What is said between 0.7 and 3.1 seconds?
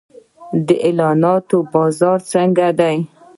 اعلاناتو بازار څنګه دی؟